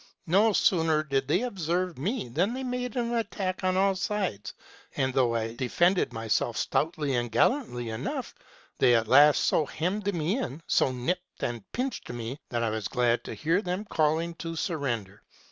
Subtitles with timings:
[0.25, 4.51] No sooner did they observe me than they made an attack on all sides;
[4.97, 8.33] and, though I defended myself stoutly and gallantly enough,
[8.79, 12.87] they at last so hemmed me in, so nipped and pinched me, that I was
[12.87, 15.21] glad to hear them calling to surrender.